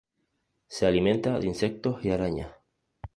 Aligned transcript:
Se 0.67 0.87
alimenta 0.87 1.37
de 1.37 1.45
insectos 1.45 2.03
y 2.03 2.09
arañas. 2.09 2.49